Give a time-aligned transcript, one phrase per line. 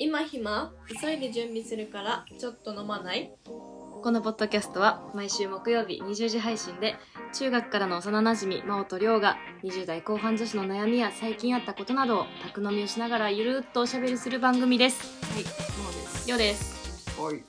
[0.00, 0.72] 今暇？
[1.02, 3.32] 急いで準備するからちょっと飲まない？
[3.44, 6.94] このポッドキャストは毎週木曜日20時配信で
[7.34, 15.20] 中学からの幼なじみ真央と亮が20代後半女子の悩みや最近あったことなどを宅飲みをしながらゆるっとおしゃべりする番組です。
[15.34, 16.28] はいそうです。
[16.28, 17.20] 亮です。
[17.20, 17.34] はい。
[17.34, 17.42] そうい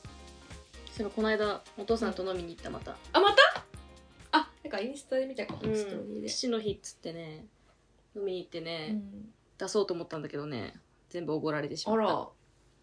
[1.02, 2.96] えばこの間お父さんと飲みに行ったまた。
[3.14, 3.64] あまた？
[4.32, 5.76] あなんかインスタで見たかも、うん。
[5.76, 7.46] ストーリーで、父の日っつってね
[8.16, 9.30] 飲みに行ってね、うん。
[9.60, 10.74] 出そうと思ったんだけどね
[11.12, 12.04] 全部おごられてしまった。
[12.04, 12.28] あら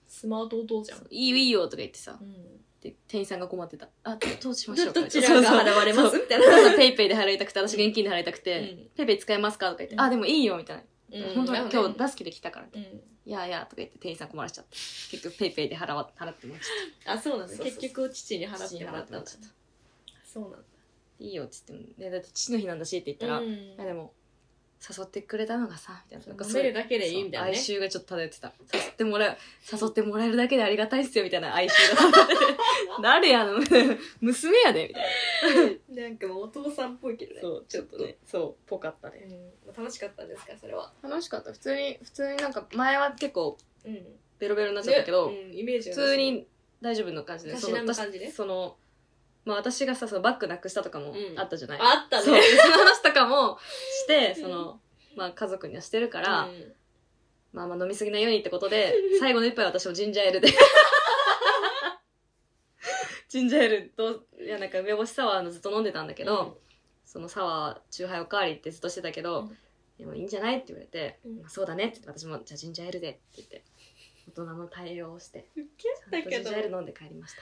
[0.06, 2.18] スマート弟じゃん、いいよいいよとか言ってさ。
[2.20, 2.34] うん。
[2.80, 3.88] で店員さんが困ってた。
[4.04, 5.00] あどどうしましょうか。
[5.00, 6.46] どちらが払われますそうみたいな。
[6.46, 8.90] お父さん PayPayで払いたくて私現金で払いたくて、うん。
[8.96, 10.00] PayPay使えますかとか言って、うん。
[10.00, 10.82] あでもいいよみたいな、
[11.18, 11.34] うん。
[11.34, 12.80] 本当今日出す気で来たから、うん。
[12.80, 14.76] いやいやとか言って店員さん困らしちゃって
[15.10, 17.54] 結局 PayPayで払わ払ってもらっちゃっあそうなんだ。
[17.54, 17.80] そうそうそう。
[17.80, 19.02] 結局父に払ってもらった。
[19.02, 19.48] んだ払ってもらっちゃった。
[20.24, 20.58] そうなんだ。
[20.58, 20.64] た
[21.18, 23.48] いいよっつっても、ね、だって父の日なんだしって言ったら、うん。
[23.48, 24.12] いやでも
[24.80, 26.26] 誘ってくれたのがさみたいな。
[26.26, 27.54] なんか飲めるだけでいいみたいなね。
[27.56, 28.52] そう哀愁がちょっと漂ってた。
[28.74, 29.36] 誘ってもらう
[29.72, 32.02] 誘ってもらえるだけでありがたいっすよみたいな哀愁が。
[32.12, 32.40] 漂ってて
[33.02, 33.58] 誰やの？
[34.20, 36.02] 娘やでみたいな。
[36.04, 37.40] なんかもうお父さんっぽいけどね。
[37.40, 38.16] そうちょっとね。
[38.26, 39.26] そうぽかったね。
[39.66, 39.74] うん。
[39.76, 40.92] 楽しかったんですかそれは？
[41.02, 41.52] 楽しかった。
[41.52, 44.06] 普通に普通になんか前は結構うん。
[44.38, 46.46] ベロベロになっちゃったけど、ねうんイメージ普通に
[46.82, 48.76] 大丈夫な感じでたしなむ感じねその
[49.46, 51.40] まあ私がさそのバッグなくしたとかもうん。
[51.40, 52.34] あったじゃない、あったそう。
[52.34, 53.58] ねその話とかも
[54.04, 54.42] してうん。
[54.42, 54.80] その、
[55.16, 56.72] まあ家族にはしてるから、うん。
[57.52, 60.48] まあまあ飲みすぎないようにってことで最後の一杯は私もジンジャーエールで。
[63.28, 66.58] ジンジャーエールといやなんか梅干しサワーのずっと飲んでたんだけど、
[67.04, 69.56] そのサワーチューハイおかわりってずっとしてたけど、うん。
[69.98, 70.56] でもいいんじゃない？
[70.56, 71.40] って言われて、うん。
[71.40, 73.64] まあそうだねって言って私もじゃあジンジャーエールでって言って
[74.28, 77.34] 大人の対応をしてウちケゃんとジンジャーエール飲んで帰りまし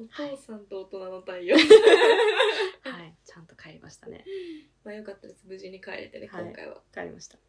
[0.00, 1.56] お父さんと大人の対応。
[2.82, 3.14] たはい。
[3.24, 4.24] ちゃんと帰りましたね。
[4.82, 5.44] まあよかったです。
[5.46, 6.44] 無事に帰れてねはい。
[6.44, 6.82] 今回は。
[6.94, 7.36] 帰りました。
[7.36, 7.40] っ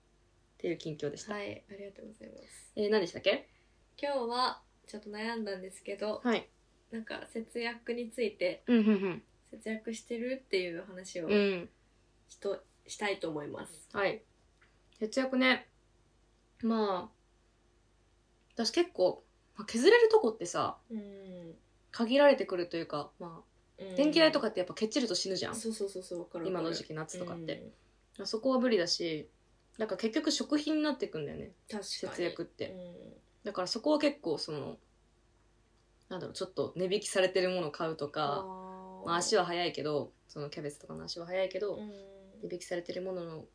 [0.58, 1.64] ていう近況でした、はい。
[1.70, 2.72] ありがとうございます。
[2.76, 3.48] えー、何でしたっけ？
[3.98, 6.50] 今日はちょっと悩んだんですけどはい。
[6.92, 11.70] なんか節約についてうんうん節約してるっていう話をうん。
[12.88, 13.90] したいと思います。
[13.94, 14.22] はい。
[15.00, 15.68] 節約ね。
[16.62, 17.22] まあ
[18.54, 19.24] 私結構、
[19.56, 21.56] まあ、削れるとこってさうん
[21.92, 23.52] 限られてくるというかまあ
[23.96, 27.72] 電気代とかってやっぱケチると死ぬじゃん、そうそうそうそうわかる今の時期夏とかって、
[28.20, 28.28] うん。
[28.28, 29.28] そこは無理だし
[29.80, 31.84] なんか結局食費になってくんだよね確かに。
[31.86, 33.14] 節約って、うん。
[33.44, 34.78] だからそこは結構その
[36.10, 39.08] なんだろうちょっと値引きされてるものを買うとか、あー。
[39.08, 41.90] まあ、足は早いけどそのキャベツとかの足は早いけど、うん。
[42.44, 43.48] 値引きされてるものを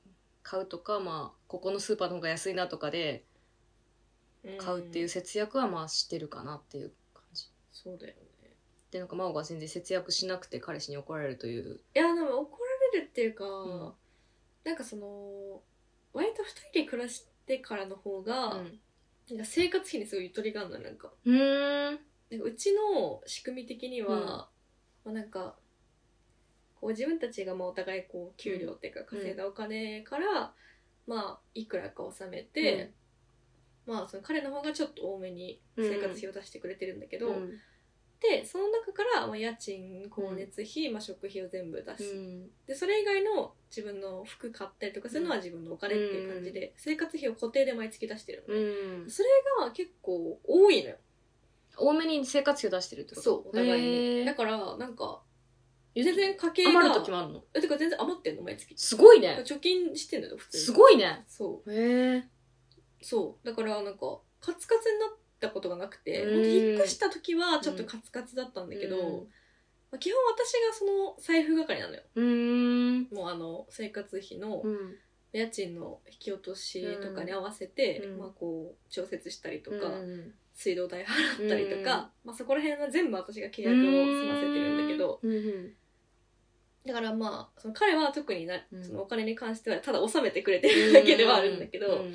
[0.43, 3.25] 買うとかまあここのスーパーの方が安いなとかで
[4.59, 7.45] 買うっていう節約はまあしてるかなっていう感じ。
[7.71, 8.26] そうだよね
[8.97, 11.81] でなんか真央が全然節約しなくて彼氏に怒られるという。
[11.95, 12.59] いやでも怒
[12.93, 13.95] られるっていうか、ん。
[14.65, 15.61] なんかその
[16.15, 18.81] 割と二人で暮らしてからの方が、うん。
[19.29, 21.13] なんか生活費にすごいゆとりがあるのなんか。
[21.25, 21.99] うーん。
[22.31, 24.25] なんかうちの仕組み的には、うん。
[24.25, 24.49] ま
[25.05, 25.57] あ、なんか
[26.81, 30.55] こう自分たちがまあお互いこう給料っていうか稼いだお金から、
[31.07, 32.93] まあいくらか納めて、
[33.87, 37.53] まあその彼の方がちょっと多めに生活費を出してくれてるんだけど、うん
[38.21, 40.37] でその中から、まあ、家賃光うん。
[40.37, 42.51] 熱費、まあ、食費を全部出す、うん。
[42.67, 49.29] でそれ以外の自分の服買ったりとかするのは自分のお金っていう感じで、生活費を固定で毎月出してるのそれ
[49.65, 50.97] が結構多いのよ。
[51.79, 53.23] 多めに生活費を出してるってこと？
[53.23, 54.25] そうお互いへにー。
[54.25, 55.21] だからなんか
[55.95, 57.45] 全然家計が余る時もあるの？
[57.53, 58.75] えてか全然余ってんの毎月。
[58.79, 59.43] すごいね。
[59.45, 60.65] 貯金してんのよ普通に。
[60.65, 61.25] すごいね。
[61.29, 62.25] そへえう
[63.03, 63.47] そう。
[63.47, 66.47] だからなんかカツカツになったことがなくてうん。
[66.47, 69.05] 引っ越した時はちょっとカツカツだったんだけど、うん。
[69.91, 72.03] まあ、基本私がその財布係なのよ。
[72.15, 73.03] うーん。
[73.15, 74.97] もうあの生活費のうん。
[75.33, 78.19] 家賃の引き落としとかに合わせて、うん。
[78.19, 85.73] まあ、こう調節したりとか、うん水道代払ったりとか、まあ、そこら辺は全部私が契う約を済ませてるんだけどうんうん
[86.87, 88.85] だからまあその彼は特になうん。
[88.85, 92.15] そのお金に関してはただ納めてくれてるだけではあるんだけど、うん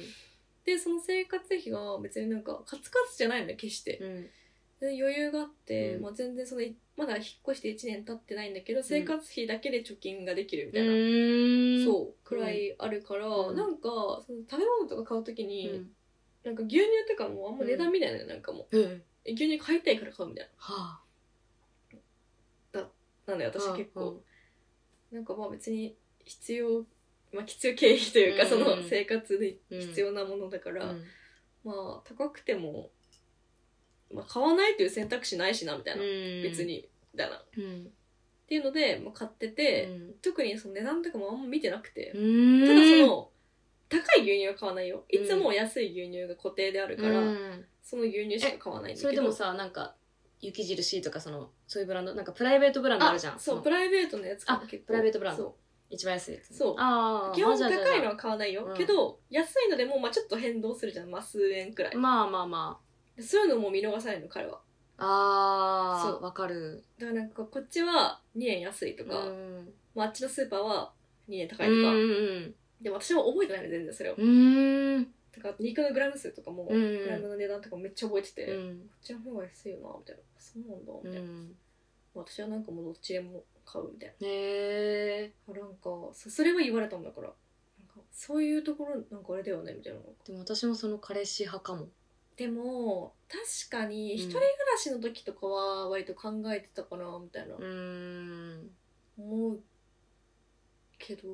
[0.66, 3.98] でその生活費が別になんかカツカツじゃないのよ決して。
[3.98, 4.30] うん。
[4.80, 6.02] で余裕があって、うん。
[6.04, 11.86] まあ、全然そのいまだ引っ越して1年経ってないんだけど生活費だけで貯金ができるみたいな、うん。
[11.86, 13.56] そうくらいあるから、うん。
[13.56, 13.82] なんか
[14.26, 15.90] その食べ物とか買う時に、うん。
[16.44, 18.78] なんか牛乳とかもあんま値段見ないのよ、なんかもう。
[19.26, 21.00] 牛乳買いたいから買うみたいは
[22.74, 22.90] な
[23.28, 24.24] なんだよあ私結構、
[25.12, 26.86] なんかまあ別に必要
[27.34, 28.50] まあ必要経費というか、うん。
[28.50, 31.04] その生活で必要なものだから、うん。
[31.64, 32.90] まあ高くても、
[34.14, 36.44] まあ、買わないという選択肢ないしなみたいな、うん。
[36.44, 37.38] 別にみたいな。
[37.38, 37.92] っうん。
[38.48, 40.14] ていうので、まあ、買ってて、うん。
[40.22, 42.68] 特にその値段とかもあんま見てなくて、うん。
[42.68, 43.30] ただその
[43.88, 45.06] 高い牛乳は買わないよ。
[45.10, 47.66] いつも安い牛乳が固定であるから、うん。
[47.84, 49.10] その牛乳しか買わないんだけど。
[49.10, 49.96] それでもさなんか
[50.42, 53.40] 雪印とかそのそういうブランドなんかプライベートブランドあるじゃん。
[53.40, 55.44] そうのプライベートのやつがあ結構プライベートブランド。
[55.44, 55.56] そ
[55.92, 56.76] 一番安いやつそう。
[56.78, 58.78] ああう基本高いのは買わないよ、うん。
[58.78, 61.10] けど安いのでもまあちょっと変動するじゃん。
[61.10, 62.80] まあ数円くらい、まあまあま
[63.20, 64.60] そういうのも見逃さないの彼は。
[64.98, 66.20] ああそう。
[66.22, 66.84] あわかる。
[66.98, 69.74] だからなんかこっちは2円安いとか、うん。
[69.94, 70.94] まあ、あっちのスーパーは
[71.30, 74.16] 2円高うんいとか、うんでも私は覚えてないの全然それを。
[74.18, 75.04] うんうん。
[75.36, 80.22] だから肉のグラム数とかも、うんグラムの値段とかもめっちゃ覚えてて、こっうんちの方が安いよなみたいな。
[80.40, 81.56] そうなんだうみたいな、ん。
[82.14, 84.28] 私はなんかもうどっちでも買うみたいな。
[84.28, 87.28] へえなんかそそれは言われたんだから。
[87.28, 87.34] な
[87.86, 91.88] んかそういうところなんかあれだよねみたいなでも私もその彼氏派かも。
[92.36, 94.18] でも確かにうん。
[94.18, 97.56] 一人暮らしの時とかは割と考えてたかなみたいな。
[97.56, 98.72] うん。
[99.18, 99.60] 思う
[100.98, 101.28] けど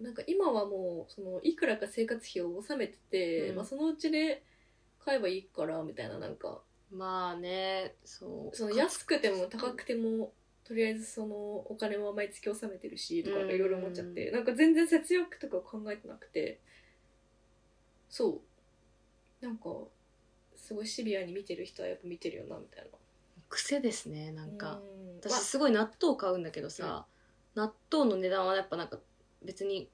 [0.00, 3.56] なんか今はもうそのいくらか生活費を納めてて、うん。
[3.56, 4.42] まあ、そのうちで
[5.04, 6.62] 買えばいいからみたいななんか。
[6.90, 8.56] まあねそう。
[8.56, 10.32] その安くても高くても
[10.64, 13.50] とりあえずそのお金は毎月納めてるしとかうん。
[13.50, 16.60] いろいろ思っちゃってなんか全然節約とか考えてなくて。
[18.08, 18.40] そ
[19.42, 19.44] う。
[19.44, 19.70] なんか
[20.54, 22.90] すごいシビアに見てる人はやっぱ見てるよなみたいな。
[23.48, 25.20] 癖ですねなんか、うん。
[25.20, 27.06] 私すごい納豆買うんだけどさ、
[27.54, 28.98] 納豆の値段はやっぱなんか
[29.44, 29.88] 別に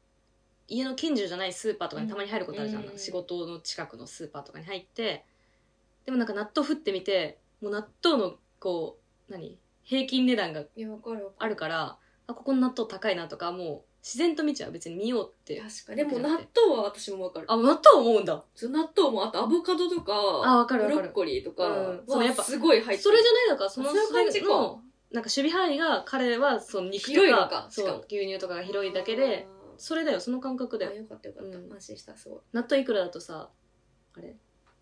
[0.68, 2.98] 家の近所じゃないスーパーとかにたまに入ることあるじゃん、うん。
[2.98, 5.24] 仕事の近くのスーパーとかに入って。
[6.04, 8.98] でもなんか納豆振ってみてもう納豆のこ
[9.28, 9.58] う何？
[9.88, 11.32] 平均値段がいやわかるわかる。
[11.38, 11.96] あるから
[12.26, 14.72] あここの納豆高いなとかもう自然と見ちゃう。
[14.72, 15.58] 別に見ようって。
[15.60, 15.96] 確かに。
[15.96, 17.46] でも納豆は私もわかる。
[17.48, 18.44] あ納豆思うんだ。
[18.54, 21.00] そう納豆もあとアボカドとかあわかるわかる。
[21.00, 22.02] ブロッコリーとかうん。
[22.06, 23.70] そのやっぱはすごい入ってそれじゃないのか。
[23.70, 24.46] そのそういう感じか。
[24.46, 27.94] それのなんか守備範囲が彼はその肉とか広いのかしかも。
[27.94, 29.48] そう牛乳とかが広いだけで
[29.78, 30.20] それだよ。
[30.20, 30.92] その感覚だよ。
[30.92, 31.72] あーあよかったよかった、うん。
[31.72, 32.38] 安心したすごい。
[32.52, 33.48] 納豆いくらだとさ
[34.16, 34.36] あれ？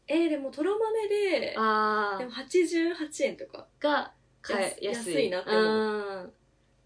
[0.08, 3.66] えー、でもとろ豆であでも88円とか。
[3.80, 4.12] が
[4.54, 5.14] 買え安安い。
[5.14, 5.64] 安いなって思う。
[5.64, 6.32] うん。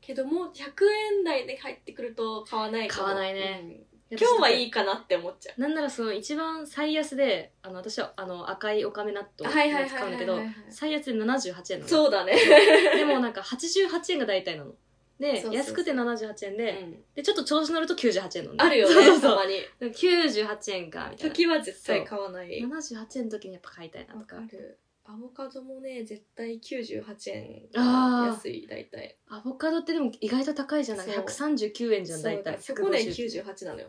[0.00, 0.84] けども100
[1.18, 3.04] 円台で入ってくると買わないかも。
[3.06, 3.60] 買わないね。
[3.64, 3.90] うん。
[4.18, 5.60] 今日はいいかなって思っちゃう。
[5.60, 11.88] なんならその一番最安であの私はあの赤いおかめ納豆はいはいはい使うんだけど最安で78円なの。
[11.88, 12.34] そうだね。
[12.96, 14.74] でもなんか88円が大体なの。
[15.20, 15.54] でそうそうそう。
[15.54, 17.04] 安くて78円で、うん。
[17.14, 19.30] でちょっと調子乗ると98円なのねあるよね そうそうそう。
[19.30, 19.62] たまに。
[19.80, 21.34] 98円かみたいな。
[21.34, 22.60] 時は絶対買わない。
[22.64, 24.36] 78円の時にやっぱ買いたいなわとか。
[24.36, 24.78] かる
[25.12, 28.32] アボカドもね絶対98円あー。
[28.34, 29.16] 安い大体。
[29.28, 31.06] アボカドってでも意外と高いじゃない？
[31.06, 31.24] そう。
[31.24, 32.58] 139円じゃん大体。
[32.60, 33.88] そこで150 98なのよ。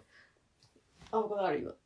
[1.12, 1.72] アボカドある今。
[1.72, 1.78] こ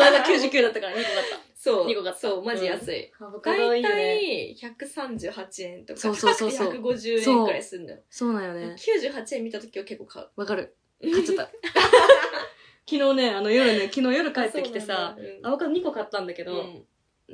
[0.00, 1.26] の間99だったから2個買っ
[1.56, 1.86] そう。
[1.86, 2.20] 二個買った。
[2.20, 4.56] そうマジ安い、たアボカドい大いよね。
[4.60, 6.50] 体138円とかそうそうそう。
[6.50, 8.00] そう高くて150円くらいするんだよ。
[8.08, 8.32] そう。
[8.32, 8.76] なんよね。
[8.78, 10.28] 98円見た時は結構買う。
[10.36, 10.74] わかる。
[11.02, 11.50] 買っちゃった。
[12.88, 16.84] 昨日ねあの夜ね昨日夜帰ってきてさアボカド2個買ったんだけど、うん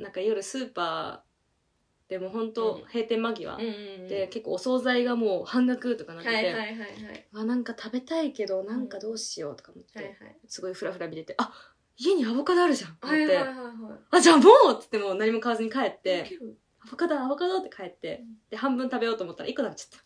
[0.01, 1.31] なんか夜スーパー
[2.11, 2.83] でも本当うん。
[2.87, 7.27] 閉店間際、で結構お惣菜がもう半額とかなってて、はいはいはいはい。
[7.33, 10.17] あなんか食べたいけどなんかどうしようとか思って、
[10.49, 11.53] すごいフラフラ見ててあ
[11.95, 13.55] 家にアボカドあるじゃんって、はいはいはいはい。
[14.11, 16.37] あじゃあもうっつってもう何も買わずに帰って
[16.85, 18.35] アボカドアボカドって帰って、うん。
[18.49, 20.03] で半分食べようと思ったら1個食べちゃった。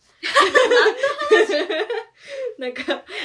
[2.62, 2.82] なんか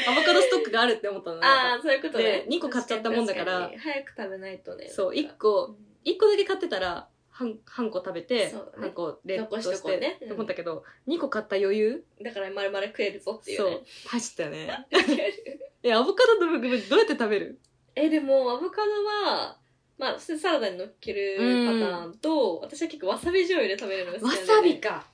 [0.09, 2.23] アボカドストックがあるって思ったのああそういうことね。
[2.23, 4.89] で二個買っちゃったもんだから早く食べないとね。
[4.89, 8.87] そうなんか1個うん1個だけ買ってたら半半個食べて、そうだね。
[8.87, 10.17] 半個冷凍残ししこうね。
[10.21, 12.03] うんって思ったけど、2個買った余裕？
[12.21, 13.69] だから丸々食えるぞっていうそう。
[13.69, 14.87] ね入ったよね。
[15.83, 17.59] えアボカドって僕どうやって食べる？
[17.95, 19.57] えでもアボカドは
[19.97, 25.07] まあ普通にサラダに乗っけるパターンと、私は結構わさび醤油で食べるのが好きわなんだよ、ね、さびか。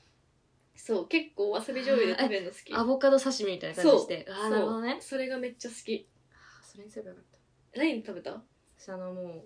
[0.75, 2.73] そう結構わさび醤油で食べるの好き。
[2.73, 4.25] アボカド刺身みたいな感じそうして。
[4.29, 4.45] あそう。
[4.45, 4.97] あなるほどね。
[5.01, 6.07] それがめっちゃ好き。
[6.63, 7.25] それにすればよかっ
[7.73, 7.79] た。
[7.79, 8.41] 何食べた？
[8.77, 9.43] 私あのもう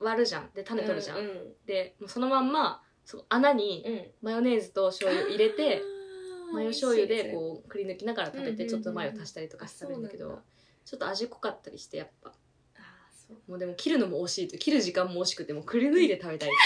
[0.00, 0.50] 割るじゃん。
[0.54, 10.44] で種取るじゃん、うんでもうそのまんまそう穴にうん、うん、マヨネーズと醤油入れてあー マヨ醤油でこうくり抜きながら食べうんうんうんてちょっとマヨ足したりとかして食べるんだけどあそうなんだ。
[10.84, 12.32] ちょっと味濃かったりしてやっぱ。
[12.76, 13.36] あーそう。
[13.50, 16.50] もうでも切るのも惜しいと切る時間も惜しくてもうくり抜いて食べたい。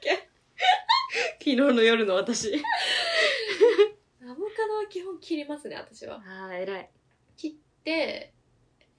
[1.38, 2.54] 昨日の夜の私。
[4.22, 6.22] アボカドは基本切りますね私は。
[6.24, 6.90] ああ偉い。
[7.36, 8.32] 切って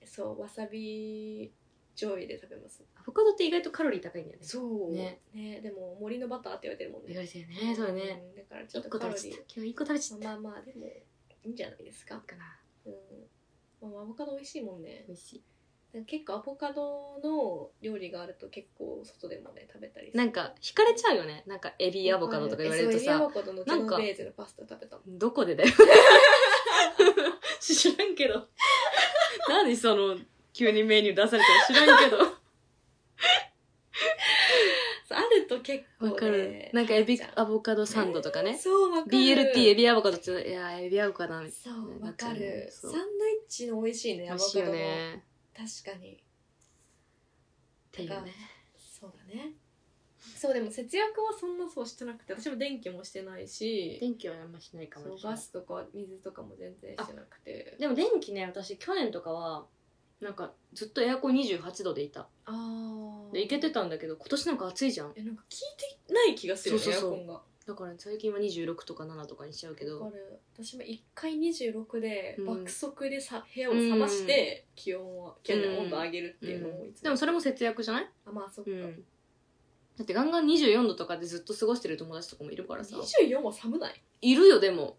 [0.04, 1.54] そうわさび
[1.96, 2.84] 醤油で食べます。
[2.96, 4.46] アボカドって意外とカロリー高いんだよね。
[4.46, 4.92] そう。
[4.92, 5.20] ね。
[5.34, 5.62] ね。
[5.62, 7.12] でも森のバターって言われてるもんね。
[7.12, 7.76] 意外とね。
[7.76, 9.34] そうだねんだからちょっ1個とカロリー。
[9.54, 10.28] 今日1個食べちゃった。
[10.30, 12.16] まあまあでもいいんじゃないですか。
[12.20, 12.58] かな。
[12.86, 15.06] うん、まあ、アボカド美味しいもんね。
[15.08, 15.44] 美味しい。
[16.06, 21.44] 結構アボカドの料理があると結構外でもね食べたりなんか惹かれちゃうよね。
[21.48, 25.02] なんかエビアボカドとか言われるとえそうエビアさボカドのジェノベーゼのパスタ食べたの。
[25.08, 25.70] どこでだよ。
[27.60, 28.48] 知らんけど。
[29.50, 30.18] 何その
[30.54, 32.18] 急にメニュー出されたら知らんけど。
[35.06, 36.70] そ うあると結構、ね、わかる。
[36.74, 38.58] なんかエビアボカドサンドとかね。
[38.58, 39.18] そうわかる。
[39.18, 42.70] BLT エビアボカドっていやエビ合うかなみたいそうわかる。
[42.72, 45.24] サンドイッチの美味しいねアボカドのね
[45.56, 46.14] 確かに。
[46.14, 46.18] っ
[47.92, 48.34] ていうね。
[48.78, 49.54] そうだね。
[50.36, 53.98] そうでも節約はそんなそうしてなくて私も電気もしてないし。
[54.00, 55.24] 電気はあんましないかもしれない。
[55.24, 57.76] ガスとか水とかも全然してなくて。
[57.80, 59.66] でも電気ね私去年とかは
[60.22, 62.22] なんかずっとエアコン28度でいた。
[62.22, 65.14] ああでいけてたんだけど今年なんか暑いじゃん。
[65.16, 65.60] えなんか聞い
[66.08, 67.14] てない気がするよねそうそうそう。
[67.14, 67.42] エアコンが。
[67.68, 70.00] だから最近は26とか7とかにしちゃうけど。
[70.02, 70.40] わかる。
[70.56, 72.46] 私も一回26でうん。
[72.46, 78.10] 爆速でさ部屋を冷まして気温を気温の温度を上げるっていうのをいつでもそれも節約じゃない？
[78.26, 79.04] あまあそっか、うん。
[79.98, 82.96] だってガンガン24度とかでずっと過ごしてる友達とかもいるからさ。
[82.98, 84.02] 24は寒ない？
[84.22, 84.98] いるよでも。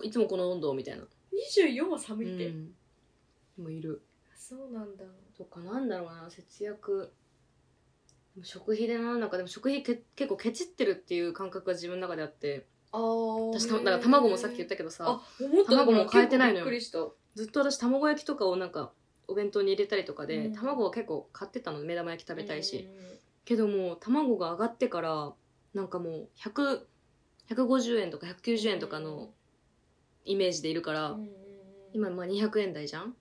[0.00, 0.06] え？
[0.06, 1.04] いつもこの温度みたいな。
[1.56, 2.66] 24は寒いって、うん。
[2.66, 4.02] でもいる
[4.40, 5.04] そうなんだ。
[5.36, 6.30] とかなんだろうな。
[6.30, 7.12] 節約。
[8.42, 9.36] 食費でななんか。
[9.36, 12.66] でも食費け結構ケチってるっていう感覚が自分の中であって。
[12.90, 15.20] ああ私ただから卵もさっき言ったけどさ。
[15.66, 16.80] 卵も変えてないのよ。
[17.34, 18.92] ずっと私卵焼きとかをなんか
[19.28, 20.52] お弁当に入れたりとかで、うん。
[20.54, 21.80] 卵を結構買ってたの。
[21.80, 25.32] 目玉焼き食べたいし、うんけどもう卵が上がってから
[25.74, 26.82] なんかもう100
[27.50, 29.30] 150円とか190円とかの
[30.24, 31.28] イメージでいるから、うん
[31.92, 33.16] 今まあ200円台じゃん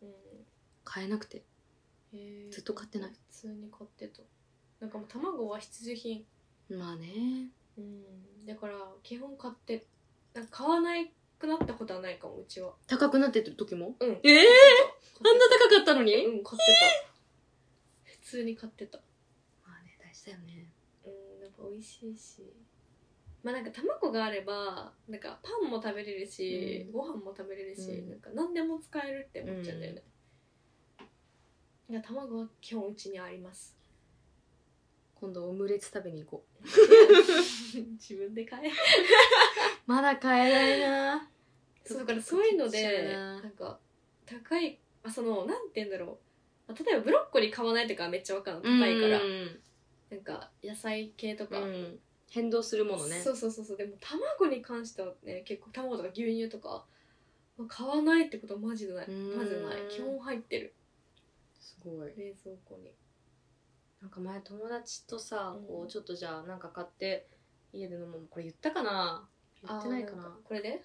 [0.91, 1.43] 買えなくて。
[2.13, 2.51] へー。
[2.51, 3.11] ずっと買ってない。
[3.11, 4.23] 普通に買ってた。
[4.79, 6.25] なんかもう卵は必需品。
[6.69, 7.49] まあね。
[7.77, 8.45] うん。
[8.47, 9.85] だから基本買って
[10.33, 12.73] なんか買わないくなったことはないかもうちは。
[12.87, 13.95] 高くなってる時も？
[13.99, 14.19] うん。
[14.23, 14.47] ええ
[15.19, 16.65] あんな高かったのに、うん買って
[18.05, 18.11] た。
[18.11, 18.97] 普通に買ってた。
[19.63, 20.71] まあね大事だよね。
[21.05, 22.43] うんやっぱ美味しいし。
[23.43, 26.91] まあなんか卵があればなんかパンも食べれるし、うん。
[26.93, 28.09] ご飯も食べれるし、うん。
[28.09, 30.03] なんか何でも使えるって思っちゃうんだよね、
[31.89, 33.75] いや卵は基本うちにあります。
[35.15, 36.63] 今度オムレツ食べに行こう。
[37.93, 38.71] 自分で買え。
[39.87, 41.29] まだ買えないな。
[41.83, 43.79] そうだからそういうのでななんか
[44.27, 46.19] 高いあそのなんて言うんだろ
[46.67, 46.71] う。
[46.71, 48.63] まあ例えばブロッコリー買わないとかはめっちゃわかるの。
[48.63, 49.23] 高いから。
[49.23, 49.59] うん
[50.11, 51.99] なんか野菜系とか、うん。
[52.29, 53.19] 変動するものね。
[53.19, 53.77] そうそうそうそう。
[53.77, 56.85] でも卵に関してはね結構卵とか牛乳とか
[57.57, 59.07] まあ買わないってことはマジでない。
[59.07, 59.37] うん。
[59.37, 59.87] まずない。
[59.89, 60.75] 基本入ってる
[61.69, 62.13] すごい。
[62.17, 62.91] 冷蔵庫に。
[64.01, 65.67] なんか前友達とさ、うん。
[65.67, 67.27] こうちょっとじゃあなんか買って
[67.73, 69.27] 家で飲むこれ言ったかな？
[69.67, 70.23] 言ってないかな。
[70.23, 70.81] あーんこれで？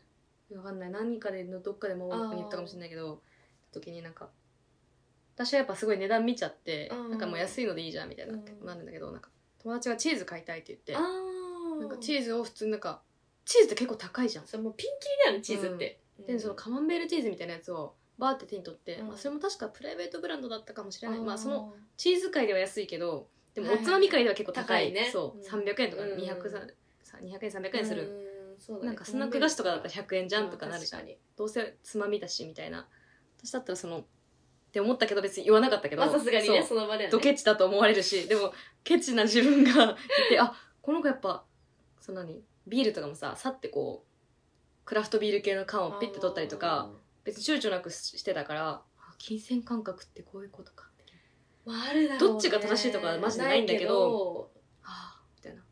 [0.55, 0.91] わかんない。
[0.91, 3.23] 何かでのどっかでも言ったかもしれないけど
[3.73, 4.29] 時になんか
[5.35, 7.11] 私はやっぱすごい値段見ちゃってうん。
[7.11, 8.67] なんかもう安いのでいいじゃんみたいなうん。
[8.67, 9.31] なるんだけどなんか
[9.63, 13.01] 友達がチーズ買いたいって言ってなんかチーズを普通になんか
[13.47, 14.47] チーズって結構高いじゃん。
[14.47, 19.09] そうもうピンキリだよねチーズって、でそのカマンベールチーズみたいなやつをバーって手に取って、うん。
[19.09, 21.19] まあ、それも確かプライベートブランドだったかもしれない。
[21.19, 21.25] あー。
[21.25, 23.77] まあそのチーズ界では安いけどでもはい。
[23.77, 25.63] はいおつまみ界では結構高い,、高いねそう、うん。
[25.65, 26.19] 300円とかうん。
[26.19, 28.61] 200さ200円300円する、うん。
[28.61, 28.87] そうだね。
[28.89, 31.19] なんかスナック菓子とかだったら100円じゃんとかなるじゃん、確かに。
[31.37, 32.89] どうせつまみだしみたいな。
[33.39, 34.05] 私だったらそのっ
[34.73, 36.67] て思ったけど別に言わなかったけどまあさすがにねそう。
[36.67, 37.09] その場ではね。
[37.11, 38.53] ドケチだと思われるしでも
[38.83, 39.97] ケチな自分がい
[40.29, 40.53] てあ
[40.83, 41.45] この子やっぱ
[42.01, 46.91] その何ビールとかもささってこうクラフトビール系の缶をピッて取ったりとか
[47.25, 50.89] 別に躊躇なくしてたからあ金銭感覚ってこういうことか
[51.65, 52.33] まああるだろうね。
[52.33, 54.51] どっちが正しいとかはマジでないんだけど。
[54.83, 55.63] ああみたいな、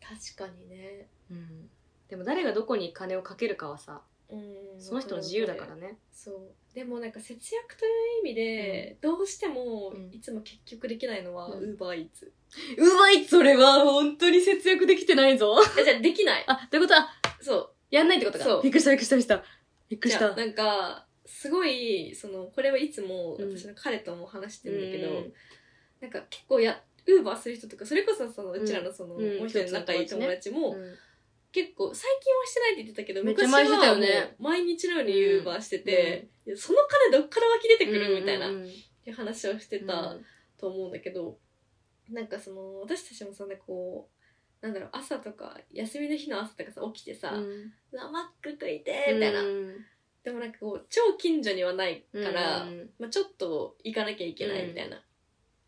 [0.00, 1.06] 確かにね。
[1.30, 1.70] うん、
[2.08, 5.98] でも誰がどこに金をかけるかはさうんその人の自由だからね。
[6.12, 6.74] そう。
[6.74, 10.10] でもなんか節約という意味で、どうしてもうん。
[10.12, 11.60] いつも結局できないのはうん。
[11.60, 12.32] ウーバーイーツ
[12.76, 15.56] うまいそれは本当に節約できてないぞ。
[15.78, 16.44] えじゃあできない。
[16.48, 16.94] あということ？
[16.94, 17.08] は
[17.40, 17.70] そう。
[17.88, 18.44] やんないってことか。
[18.44, 18.62] そう。
[18.64, 19.55] びっくりしたびっくりしたびっくりした
[19.88, 20.34] びっくりした。
[20.34, 23.56] なんかすごいそのこれはいつもうん。
[23.56, 25.32] 私の彼とも話してるんだけど、うん。
[26.00, 29.38] なんか結構やウーバーする人とかそれこそそのうちらのその、うん。
[29.38, 30.94] もう一人の仲いい友達も、うん。
[31.52, 33.56] 結構最近はしてないって言ってたけど昔は
[34.38, 38.68] 毎日のようにウーバーしてて、いやその金どっから湧き出てくるみたいな、うんうんうん。
[38.68, 38.72] っ
[39.04, 40.16] ていう話をしてた
[40.58, 41.38] と思うんだけど、
[42.10, 44.15] なんかその私たちもそんなこう
[44.60, 49.86] なんだろう朝とか休みの日の朝とかさ起きてさ「うマック食いて」みたいな、うん。
[50.24, 55.00] でもなんかこう超近所にはないから、うんまあ、ちょっと行かなきゃいけないみたいな。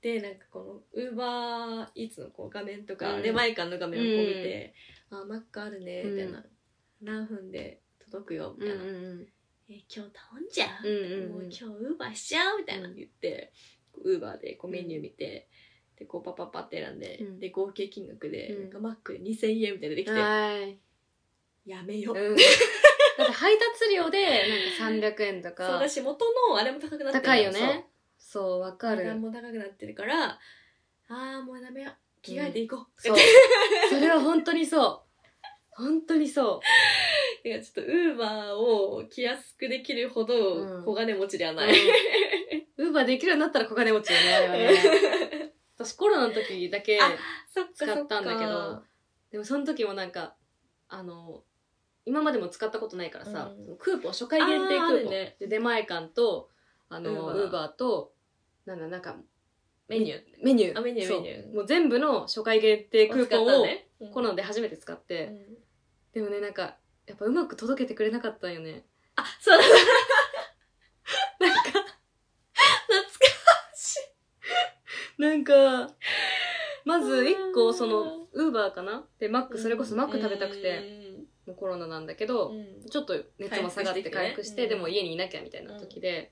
[0.00, 4.74] でなんかこのウーバーイーツのこう画面とか、うん出前館の画面をこう見て
[5.10, 6.44] 「あマックあるね」みたいな、うん。
[7.00, 9.28] 何分で届くよ」みたいな「うんうん
[9.68, 13.52] え今日頼んじゃう」もう今日ウーバーしちゃう」みたいなうん言って、
[14.02, 15.48] ウーバーでこうメニュー見て、
[15.98, 17.40] でこうパッパッパって選んで、うん。
[17.40, 18.62] で合計金額で、うん。
[18.64, 20.78] なんかマックで2000円みたいなのできて、はい。
[21.66, 22.36] やめよう、うん。
[22.36, 24.20] だって配達料で
[24.78, 27.86] なんか300円とそうかだし元のあれも高くなってる高いよね。
[28.18, 28.60] そう。
[28.60, 30.38] わか値段るも高くなってるからあ
[31.08, 33.16] あもうダメや着替えていこう、そう。
[33.90, 35.08] それは本当にそう。
[35.78, 36.60] 本当にそ
[37.44, 40.26] いやちょっとウーバーを着やすくできるほうん。
[40.26, 41.74] ど小金持ちではうない、
[42.76, 45.27] ウーバーできるようになったら小金持ちよねあれはね
[45.78, 46.98] 私コロナの時だけ
[47.74, 48.82] 使ったんだけど
[49.30, 50.34] でもその時もなんか
[50.88, 51.42] あの
[52.04, 53.76] 今までも使ったことないからさ、うん。
[53.76, 55.36] クーポン初回限定クあーポン、るね。
[55.38, 56.48] で出前館と
[56.88, 58.12] あのウーバーと
[58.64, 59.16] なんだなんか
[59.88, 60.22] メニュー。
[60.42, 60.78] メニュー。
[60.78, 61.54] あメニューメニュー。
[61.54, 65.34] もう全部の初回限定クーポンをね、コロナで初めて使って、
[66.14, 68.84] でもねなんかやっぱうまく届けてくれなかったんよね。
[69.16, 69.64] あそうだ
[71.40, 71.86] なんか懐か
[73.74, 74.00] しい
[75.18, 75.90] なんか
[76.84, 79.04] まず1個そのウーバーかな？
[79.18, 80.98] でマックそれこそマック食べたくて、
[81.46, 82.88] もうコロナなんだけど、うん。
[82.88, 86.30] ちょっと熱も下がって回回復してでも家にいなきゃみたいな時で,、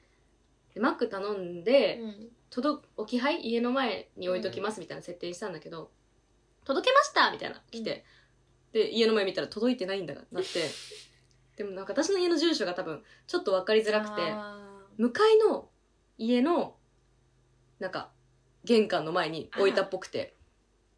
[0.74, 2.28] でマック頼んで、うん。
[2.48, 5.90] 届置き配家の前に置いときますみたいな設定にしたんだけど、
[6.64, 8.04] 届けましたみたいな来て、
[8.72, 10.40] で家の前見たら届いてないんだなって。
[11.56, 15.70] でもなんか私の家の住所が多分ちょっと分かりづらくてあ向かいの
[16.18, 16.76] 家の
[17.78, 18.10] なんか
[18.66, 20.34] 玄関の前に置いたっぽくて。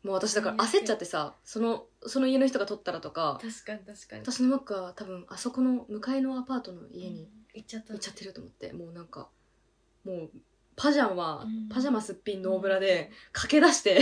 [0.04, 4.22] もう私だから焦っちゃってさそのその家の人が取ったらとかー確かに確かに。
[4.22, 7.94] 私のマックは多分あそこの向かいのアパートの家に行っちゃった。
[7.94, 8.72] 行っちゃってると思って。
[8.72, 9.28] もうなんか
[10.04, 10.30] もう
[10.78, 11.68] パジャマ、うん。
[11.68, 14.00] パジャマすっぴんノーブラで駆け出して、は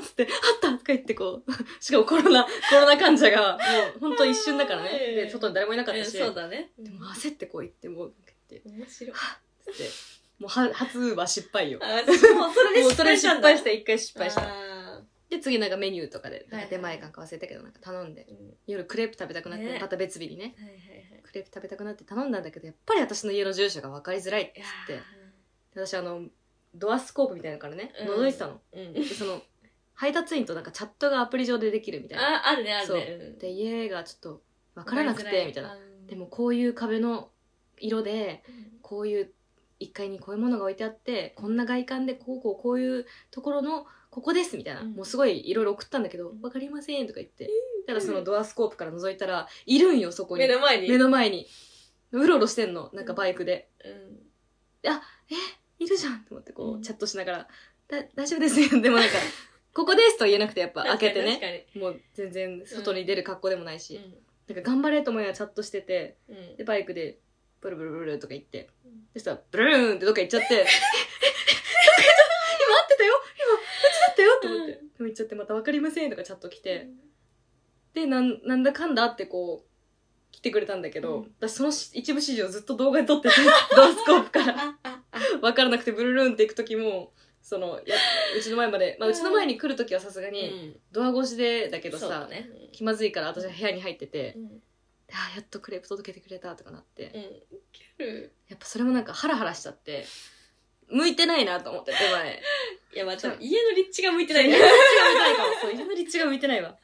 [0.00, 3.58] っつって、あったとか言ってこう、しかもコロナ、コロナ患者がも
[3.96, 4.90] う本当一瞬だからね。
[4.92, 6.70] ええで、外に誰もいなかったし、うんそうだね。
[6.78, 8.12] でも焦ってこう言って、もう、っ
[8.46, 9.14] て、面白い。
[9.64, 9.90] つって、
[10.40, 11.78] もうは初ウーバー失敗よ。
[11.82, 14.42] あ私もうそれでもうそれ失敗してい一回失敗した。
[14.42, 18.54] あで、次なんかメニューとかで、はいはい出前館か忘れたけど、なんか頼んで、ーうん。
[18.66, 19.78] 夜クレープ食べたくなって、ね。
[19.80, 21.22] また別日にね、はいはいはい。
[21.22, 24.52] クレープ食べたくなって頼んだんだけど、やっぱり私の家の住所が分かりづらいっつっ
[24.86, 24.94] て、
[25.74, 26.22] で私あの、
[26.74, 28.24] ドアスコープみたいなのからね、うん。
[28.24, 28.60] 覗いてたの。
[28.74, 28.92] ーうん。
[28.94, 29.42] で、その、
[29.94, 32.46] 配達員となんかチャットがアプリ上でできるみたいな。
[32.46, 33.18] ああるねあるね。
[33.20, 33.24] う。
[33.36, 33.38] ん。
[33.38, 34.42] で、家がちょっと
[34.74, 35.74] 分からなくて、みたいな。
[35.74, 37.30] うんでもこういう壁の
[37.78, 38.78] 色で、うん。
[38.82, 39.32] こういう
[39.80, 44.92] 1階にこういうものが置いてあってこんな外観でこうこうこういうところのここですみたいな、うん。
[44.94, 47.48] もうすごいいろいろ送ったんだけど「うんわかりません」とか言って、
[47.86, 50.46] ただそのドアスコープから覗いたらいるんよそこに。
[50.46, 50.88] 目の前に。
[50.88, 51.46] 目の前に。
[52.12, 53.68] うろうろしてんのなんかバイクで。
[53.84, 54.20] うん
[54.82, 54.90] 「え
[55.78, 56.82] いるじゃん」と思ってこう、うん。
[56.82, 57.48] チャットしながら
[57.88, 59.14] 「だ大丈夫ですよ」 でもなんか
[59.72, 61.68] 「ここです」とは言えなくてやっぱ開けてね。
[61.76, 66.16] もう全然外に出る格好でもないし、になんか頑張れと思いながらチャットしてて
[66.56, 67.20] でバイクで
[67.60, 68.68] ブルブルブルとか言って。
[68.84, 69.12] うん。
[69.12, 70.46] でさブルーンってどっか行っちゃって。
[70.46, 70.64] っ 今合
[72.84, 73.14] ってたよ。
[73.36, 74.88] 今こっちだったよと思って、うん。
[74.88, 76.88] でも行っちゃってまた分かりませんとかチャット来て、
[77.94, 81.34] でなんなんだかんだってこう来てくれたんだけど、うん。
[81.38, 83.34] 私そのし一部始終ずっと動画で撮ってて
[83.76, 84.78] ドアスコープから。
[85.40, 87.96] 分からなくてブルルーンって行く時もそのや
[88.36, 92.48] うちの前まで、まあ、うちの前に来る時はさすがに、ドア越しでだけどさ、ね。
[92.72, 94.48] 気まずいから私は部屋に入ってて、うん。
[94.48, 94.54] で
[95.12, 98.32] あーやっとクレープ届けてくれたとかなって、うんウケる。
[98.48, 100.06] やっぱそれもなんかハラハラしちゃって
[100.88, 102.42] 向いてないなと思って手前。
[102.94, 104.46] いやまあ多分家の立地が向いてない。
[104.48, 105.54] 家ねの立地が向いてないかも。
[105.60, 106.78] そう家の立地が向いてないわ。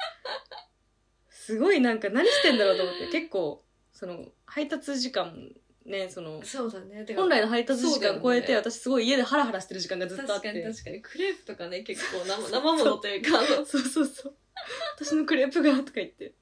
[1.30, 3.06] すごいなんか何してんだろうと思って。
[3.08, 5.52] 結構その配達時間
[5.84, 7.04] ねそのそうだね。
[7.04, 8.70] てか本来の配達時間超えて、そうだよね。
[8.70, 13.38] 私すごい家でハラハラしてる時間がずっとあっ確かにて確かにクレープとかね結構生生ものというか。
[13.38, 14.34] あのそうそうそう。
[14.96, 16.34] 私のクレープがとか言って。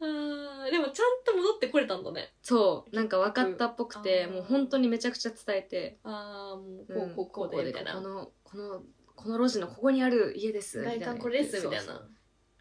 [0.00, 0.04] あ
[0.68, 2.32] ーでもちゃんと戻ってこれたんだね。
[2.42, 2.94] そう。
[2.96, 4.32] なんか分かったっぽくてあー。
[4.32, 5.98] もう本当にめちゃくちゃ伝えて。
[6.04, 7.94] ああもうこうこうこうでみたいな。
[7.94, 8.82] ここのこの
[9.14, 11.06] この路地のここにある家ですみたいな。
[11.06, 12.08] 外観これですみたいな。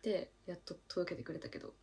[0.02, 1.74] でやっと届けてくれたけど。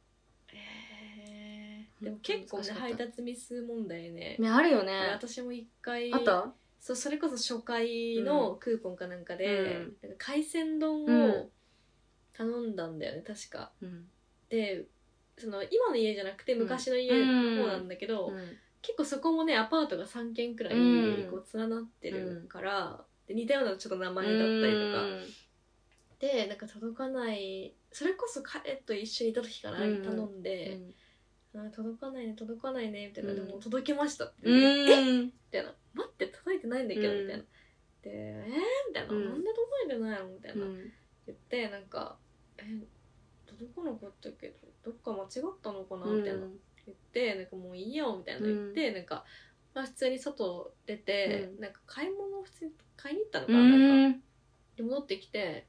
[0.48, 2.04] へー。
[2.04, 2.80] でも結構ね難しかった。
[2.82, 4.36] 配達ミス問題ね。
[4.38, 5.10] ねあるよね。
[5.12, 6.52] 私も一回あった？
[6.80, 9.96] そうそれこそ初回のクーポンかなんかで、うん。
[10.02, 11.30] なんか海鮮丼うん。
[11.30, 11.48] を
[12.32, 13.72] 頼んだんだよね確か。
[13.80, 14.06] うん。
[14.48, 14.86] で
[15.38, 18.58] その今の家じゃなくて昔の家の方なんだけど、うん。
[18.82, 21.30] 結構そこもねアパートが3軒くらいうん。
[21.30, 25.42] こう連なってるから、で似たようなちょっと名前だったりとか、
[26.18, 30.02] でなんか届かないそれこそ彼と一緒にいた時かな、うん。
[30.02, 30.80] 頼んで、
[31.54, 33.46] あ届かないね届かないねみたいな、うん。
[33.46, 34.24] でも届きました。
[34.24, 34.56] って、うん。
[34.60, 35.74] えみうんたいな。
[35.94, 37.22] 待って届いてないんだけど、うん。
[37.22, 37.42] みたいな。
[37.42, 39.24] でえー、みたいな、うん。
[39.26, 40.26] なんで届いてないの？
[40.28, 40.92] みたいな、うん。
[41.26, 42.16] 言ってなんか
[42.58, 42.64] え
[43.46, 45.28] 届かなかったけどどっか間違っ
[45.62, 46.06] たのかな？
[46.06, 46.40] みたいな、
[46.86, 48.46] 言ってなんかもういいよみたいな。
[48.46, 49.24] 言って、なんか、
[49.74, 51.60] まあ、普通に外出て、うん。
[51.60, 54.18] なんか買い物を普通に買いに行ったのかうな,、なんか。
[54.18, 54.22] ん
[54.76, 55.66] で戻ってきて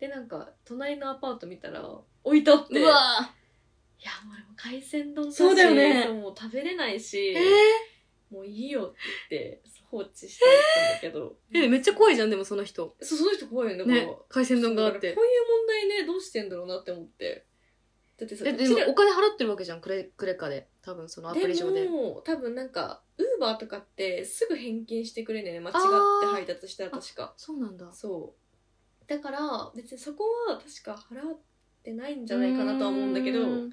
[0.00, 1.88] でなんか隣のアパート見たら
[2.24, 3.30] 置いてあってうわ
[3.98, 6.08] いやもう海鮮丼だしそうだよね。
[6.08, 8.92] もう食べれないし、えもういいよっ
[9.28, 11.36] て言って放置したりしたんだけど。
[11.54, 12.94] えめっちゃ怖いじゃんでもその人。
[13.00, 15.14] そうその人怖いよねね海鮮丼があって。
[15.14, 17.46] こういう問題ねどうしてんだろうなって思って
[18.18, 20.68] だってさえでもお金払ってるわけじゃんクレクレカで。
[20.80, 21.82] 多分そのアプリ上で。
[21.82, 25.60] でも多分なんかウーバーとかってすぐ返金してくれんね。
[25.60, 25.74] 間違っ
[26.20, 27.34] て配達したら確か。
[27.36, 27.92] そうなんだ。
[27.92, 29.08] そう。
[29.08, 31.38] だから別にそこは確か払っ
[31.82, 33.72] てないんじゃないかなとは思うんだけどうん。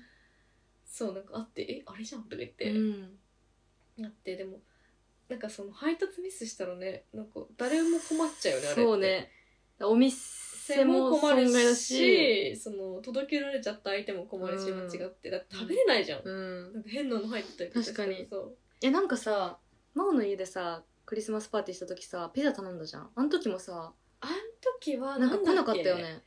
[0.85, 3.17] そうなんかあって「えあれじゃん」とか言って、うん。
[3.97, 4.59] なってでも
[5.29, 8.83] なんかその配達ミスしたらねなんか誰も困っちゃうよねあれって。
[8.83, 9.31] そうね。
[9.79, 14.87] お店店もも困るししその届けられちゃった相手も困るしうん。
[14.87, 15.29] 間違って。
[15.29, 16.73] だって食べれないじゃん、うん。
[16.73, 18.25] なんか変なの入ってたり確かに。
[18.29, 19.57] そうえなんかさ
[19.93, 23.09] 真央の家でさクリスマスパーティーした時さピザ頼んだじゃん。
[23.13, 24.29] あの時もさあん
[24.79, 26.03] 時はなんか来なかったよね。
[26.03, 26.21] ね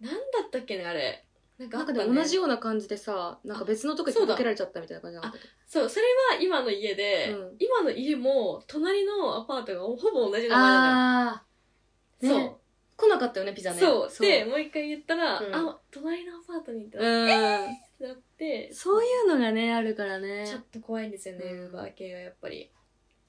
[0.00, 1.24] なんだったっけねあれ。
[1.58, 4.28] なんかあなんかでも同じような感じでさなんか別のとこにそうだ。
[4.28, 7.56] 届けられちゃったみたいな感じなかったっけそうそれは今の家で、うん。
[7.58, 12.30] 今の家も隣のアパートがほぼ同じ名前なああの。
[12.30, 12.56] よ、ね
[13.02, 13.80] 来なかったよねピザね。
[13.80, 14.22] そう。
[14.22, 15.54] でもう一回言ったら、うん。
[15.54, 16.98] あ隣のアパートに行った。
[16.98, 18.72] うら、んってなって。
[18.72, 20.46] そういうのがねあるからね。
[20.46, 21.60] ちょっと怖いんですよね、うん。
[21.66, 22.70] ウーバー系はやっぱり。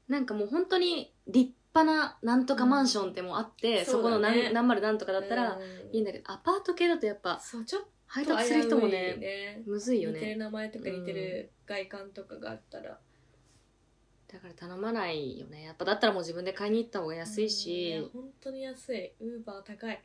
[0.08, 3.86] なんかもう本当に立派ななんとかマンションってもうあって、うん。
[3.86, 4.44] そこのそうだね。
[4.44, 5.96] 何何丸なんとかだったらうん。
[5.96, 9.64] いいんだけど、アパート系だとやっぱそうちょっ配と達する人もねね。
[9.66, 13.00] むずいよ似てるね名前とか似てる外観とかがあったら、
[14.34, 15.64] だから頼まないよね。
[15.66, 19.12] やっぱだったらもう自分で買いに行った方が安いうん本当に安い。
[19.22, 20.02] ウーバー高い。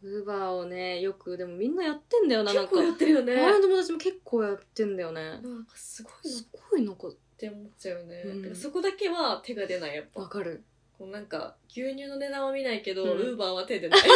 [0.00, 2.70] ウーバーをねよくでもみんなやってんだよななんか。
[2.70, 3.32] 結構やってるよね。
[3.32, 5.22] 周りの友達も結構やってんだよね。
[5.22, 7.08] なんかすごいすごいなんか。
[7.36, 8.54] て思っちゃうよね、うん。
[8.54, 10.20] そこだけは手が出ないやっぱ。
[10.20, 10.62] わかる。
[10.96, 13.10] こうなんか牛乳の値段は見ないけど、うん。
[13.18, 14.00] ウーバーは手出ない。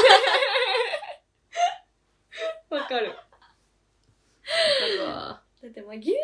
[2.71, 3.13] わかる
[5.89, 6.15] まあ牛乳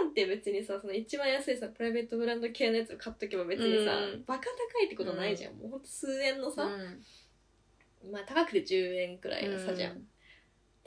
[0.00, 8.10] なんて別にさその一番安いさプライベートブランド系のやつを買っとけば別にさ、うんバカ高いってことないじゃん、もうほんと数円のさ、うん。
[8.10, 10.06] まあ高くて10円くらいの差じゃん、うん。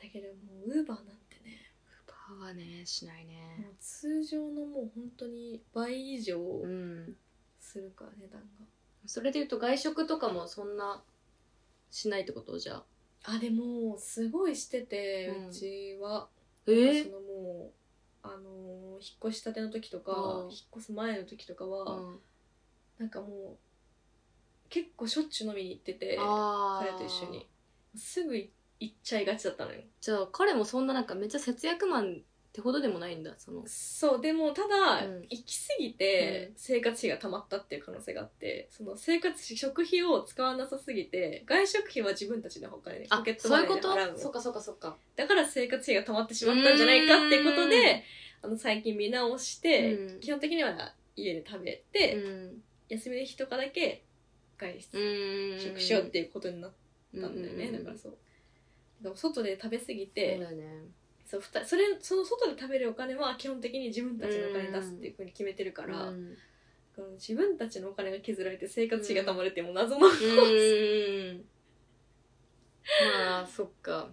[0.01, 1.71] だけどもうウーバーなんてね。
[2.07, 7.15] ウーバーはねしないもねう通常のもう本当に倍以上うん。
[7.59, 8.47] するから値段が、
[9.05, 11.03] それでいうと外食とかもそんな
[11.91, 12.57] しないってこと？
[12.57, 12.83] じゃあ。
[13.27, 16.27] あでもすごいしてて、ううんちは。
[16.67, 17.84] えーそのもう
[18.25, 20.51] あのー引っ越したての時とか、うん。
[20.51, 22.19] 引っ越す前の時とかは、うん。
[22.97, 23.29] なんかもう
[24.69, 26.87] 結構しょっちゅう飲みに行っててあー。
[26.87, 27.47] 彼と一緒に。
[27.95, 28.49] すぐ行
[28.85, 29.81] っちゃいがちだったのよ。
[30.01, 32.17] じゃあ彼もそんななんかめっちゃ節約マンっ
[32.51, 33.63] てほどでもないんだその。
[33.67, 35.21] そうでもただ、うん。
[35.23, 44.17] 行き過ぎて生活費が溜まったっていう可能性があってその生活費食費を使わなさすぎて外食費は自分たちで他にポケットマネーで払うの。
[44.17, 44.95] そっかそっかそっか。
[45.15, 47.69] だから生活費が溜まってしまったんじゃないかってことうん。
[47.69, 48.03] で
[48.45, 50.19] あの最近見直して、うん。
[50.19, 52.63] 基本的には家で食べうて、ん。
[52.89, 54.03] 休みの日とかだけ
[54.57, 55.59] 外出うん。
[55.59, 56.71] 食しようっていうことになっ
[57.13, 58.17] たんだよね、うんだからそう。
[59.01, 60.39] でも外で食べ過ぎそうて
[61.25, 66.13] そうふたそれその外で食べるお金は基本的に自分たちのお金出すっていうふうに決めてるから、
[67.13, 71.45] 自分たちのお金が削られて生活費が貯まるってもう謎の、うん。
[73.27, 74.09] まあそっか。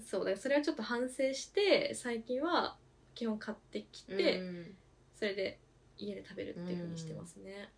[0.00, 2.76] そうだからそれはちょっと反省して最近は
[3.14, 4.74] 基本買ってきて、うん。
[5.14, 5.58] それで
[5.98, 7.70] 家で食べるっていうふうにしてますね、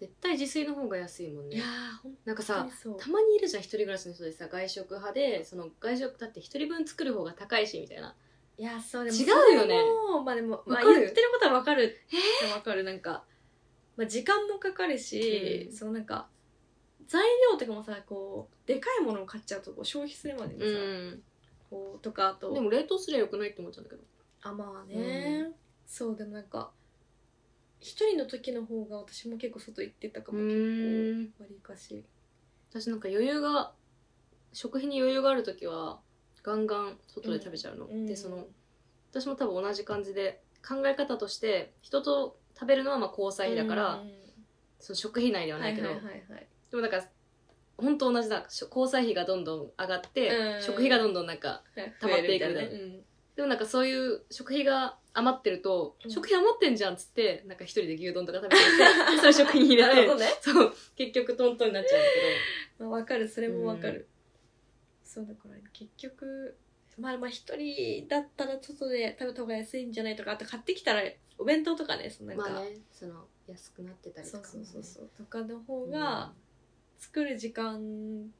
[0.00, 1.56] 絶対自炊の方が安いもんね。
[1.56, 2.66] いやーほんなんかさ
[2.98, 8.14] たまにいるじゃん一人暮らしの人でさ外食派でその外食だって一人分作る方が高いしみたいな。
[8.56, 9.60] いやそうでも違うよね。
[9.60, 9.84] それ
[10.16, 11.96] もまあでも、まあ、言ってることはわかる。
[12.52, 13.22] わかるなんか、
[13.96, 15.72] まあ、時間もかかるし、うん。
[15.72, 16.28] そのなんか
[17.06, 17.22] 材
[17.52, 21.22] 料とかもさこうでかいものを買っちゃうとこう消費するまでにさ、うん。
[21.70, 22.52] こうとかあと。
[22.52, 24.02] でも冷凍すりゃよくないって思っちゃうんだけど
[24.42, 25.50] あまあね、
[25.86, 26.70] そうでもなんか
[27.80, 31.18] 一人の時の方が私も結構外行ってたかもうーん。
[31.26, 32.04] 結構わりかし。
[32.70, 33.72] 私なんか余裕が
[34.52, 36.00] 食費に余裕がある時は
[36.42, 38.06] ガンガン外で食べちゃうの、うん。
[38.06, 38.46] でその
[39.10, 44.12] 私も多分同じ感じで考え方として人と食べるのはまあ交際費だから、うん
[44.80, 46.46] その食費内ではないけど、はいはいはいはい。
[46.70, 47.02] でもなんか
[47.76, 50.62] 本当同じだし交際費がどんどん上がって、うん。
[50.62, 51.64] 食費がどんどんなんか
[51.98, 52.70] 溜まっていくみたいな。
[52.70, 52.96] 増えるみたいな。
[52.98, 53.00] ね
[53.38, 56.10] でもなんかそういう食費が余ってると、うん。
[56.10, 60.26] 食費余ってんじゃんっつってなんか一人で牛丼とか食べててそれ食費に入れてなるほどね。
[60.40, 62.90] そう結局トントンになっちゃうんだけど。
[62.90, 64.08] まあ、わかるそれもわかる、
[65.04, 66.56] そうだから結局
[66.98, 71.02] まあまあ一人だったら外で食べた方が安いんじゃないとかあと買ってきたら
[71.38, 74.64] お弁当とかねそのなんか、まあねその安くなってたりとそうかもね。
[74.64, 76.32] そうそうそうとかの方が
[76.98, 78.32] 作る時間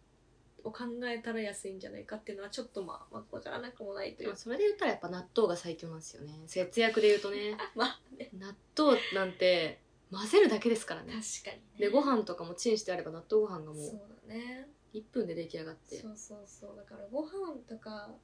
[0.68, 4.37] を考えたら安いんじゃないかっていうのはちょっとまあ、まあ、わからなくもないという。
[4.37, 6.33] それで言ったらやっぱ納豆が最強なんですよね。
[6.46, 7.57] 節約で言うとね。
[7.74, 8.31] まあね。
[8.35, 11.12] 納豆なんて混ぜるだけですからね。
[11.12, 11.62] 確かにね。
[11.78, 14.68] でご飯とかもチンしてあれば納豆ご飯がもそううだね。
[14.94, 15.96] 1分で出来上がって。
[15.96, 16.76] そうそうそう。
[16.76, 18.14] だからご飯とか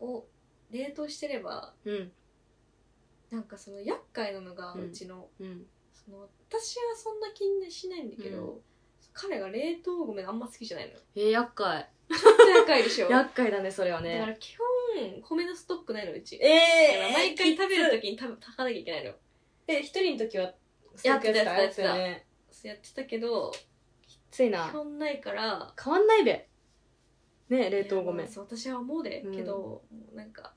[0.00, 0.26] を
[0.70, 2.12] 冷凍してればうん。
[3.30, 5.66] なんかその厄介なのがうんうちの,、うん。
[5.92, 8.62] その私はそんな気にしないんだけど、うん
[9.18, 10.98] 彼が冷凍米があんま好きじゃないのよ。
[11.14, 11.88] えー、厄介。
[12.08, 13.08] ちょっと厄介でしょ？
[13.08, 14.56] だ厄介だねそれはかねら基
[15.22, 19.12] 本米のストックないのうち、えだから毎回食べる時に食べ炊かなきゃいけないの
[19.66, 20.52] え一人の時は
[21.02, 22.26] やってたやってたよね。
[22.50, 23.52] そうやってたけど
[24.06, 25.74] きつい基な本ないから。
[25.82, 26.48] 変わんないべ。
[27.48, 28.22] ね冷凍米。
[28.24, 29.34] あそう私は思うで、うん。
[29.34, 30.52] けどもうなんか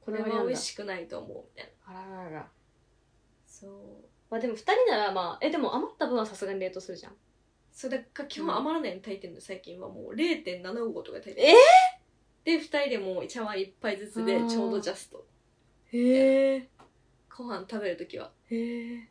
[0.00, 2.00] これは美味しくないと思うみたいな。
[2.00, 2.48] あららら。
[3.46, 3.70] そう。
[4.30, 7.16] まあでも2人ならまあえでも余った分はさすがに冷凍するじゃん
[7.76, 10.14] それだから基本余らないように炊いてるの最近はもう。
[10.14, 11.42] 0.75とかで炊いて
[12.46, 15.26] えるで2人でもう茶碗一杯ずつでちょうどジャスト。
[15.92, 16.68] へえ
[17.28, 18.32] ご飯食べる時は。
[18.50, 19.08] へえ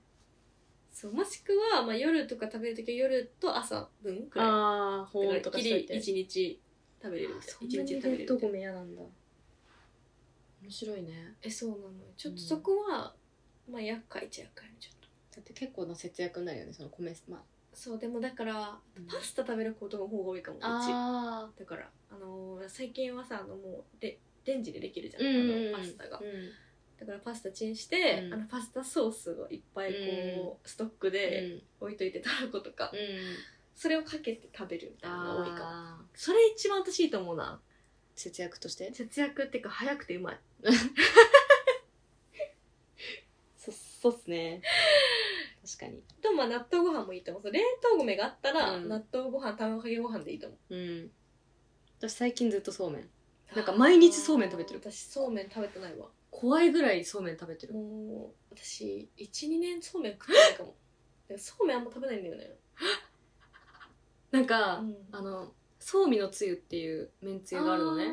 [0.92, 4.48] そうもしくは、まあ、夜とか食べる時は夜と朝分くらい。
[4.48, 5.98] ああ保温だからギリとかしといて。
[5.98, 6.62] 1日
[7.04, 9.02] 食べれる一日で食べれるみたい嫌なんだ。
[10.64, 11.36] 面白いね。
[11.44, 11.84] えそうなの？
[11.84, 13.14] よちょっとそこは、
[13.70, 15.08] まあ厄介っちゃ厄介ちょっと。
[15.36, 17.44] だって結構な節約になるよねその米ま
[17.76, 19.06] そうでもだからうん。
[19.06, 20.64] パスタ食べることの方が多いかもうち。
[20.66, 26.20] あだからあのー最近はさあのもうレレンジでできるじゃん、うんうんのパスタが。
[26.20, 26.50] うん。
[27.00, 28.34] だからパスタチンして、うん。
[28.34, 29.94] あのパスタソースをいっぱい
[30.38, 31.88] こう、ストックでうん。
[31.88, 33.00] 置いといてたらことか、うん。
[33.76, 35.60] それをかけて食べるみたいなのが多いかも。
[35.62, 36.06] あー。
[36.18, 37.60] それ一番私いいと思うな。
[38.16, 38.94] 節約として？
[38.94, 40.40] 節約っていうか早くてうまい。
[43.58, 44.62] そそうっすね
[45.66, 46.04] 確かに。
[46.22, 47.44] とまあ納豆ご飯もいいと思う。
[47.44, 48.88] そう冷凍米があったら、うん。
[48.88, 50.76] 納豆ご飯卵かけご飯でいいと思う。
[50.76, 51.12] うん。
[52.00, 53.10] 私最近ずっとそうめん。
[53.56, 54.82] なんか毎日そうめん食べてる。
[54.84, 56.08] 私そうめん食べてないわ。
[56.30, 57.74] 怖いぐらいそうめん食べてる。
[57.74, 60.76] もう私12年そうめん食ってないかも。
[61.28, 62.58] でもそうめんあんま食べないんだよね。
[64.32, 65.08] なんか、うん。
[65.12, 68.12] あのそうみのつゆっていうめんつゆがあるのね。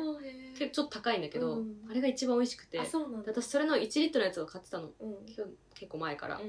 [0.55, 2.79] ちょっと高いんだけど、うんあれが一番美味しくて。
[2.79, 3.31] あそうなんだ。
[3.31, 4.91] 私それの1リットルのやつを買ってたの。
[4.99, 5.09] うん。
[5.09, 6.41] うん今日結構前から、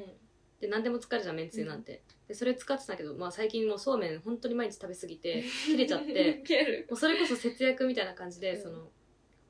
[0.64, 6.42] で何でも使えるじゃんめんつゆなんて、でそれ使ってたけど、まあ、最近もうそうめん本当に毎日食べ過ぎて切れちゃって
[6.88, 8.62] もうそれこそ節約みたいな感じで、うん。
[8.62, 8.90] その